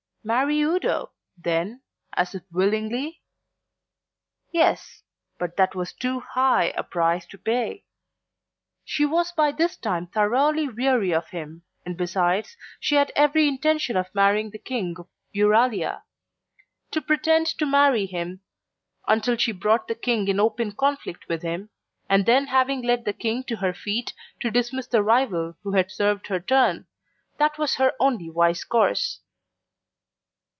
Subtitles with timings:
[0.23, 1.81] Marry Udo, then,
[2.13, 3.23] as if willingly?
[4.53, 5.01] Yes,
[5.39, 7.85] but that was too high a price to pay.
[8.85, 13.97] She was by this time thoroughly weary of him and besides, she had every intention
[13.97, 16.03] of marrying the King of Euralia.
[16.91, 18.41] To pretend to marry him
[19.07, 21.71] until she brought the King in open conflict with him,
[22.07, 25.89] and then having led the King to her feet to dismiss the rival who had
[25.89, 26.85] served her turn
[27.39, 29.21] that was her only wise course.